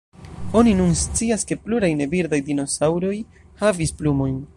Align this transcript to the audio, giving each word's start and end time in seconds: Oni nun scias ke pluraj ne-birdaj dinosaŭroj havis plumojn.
Oni 0.59 0.71
nun 0.77 0.95
scias 1.01 1.45
ke 1.51 1.57
pluraj 1.65 1.91
ne-birdaj 1.99 2.39
dinosaŭroj 2.47 3.15
havis 3.61 3.95
plumojn. 4.01 4.41